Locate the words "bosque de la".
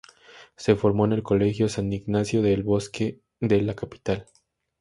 2.63-3.75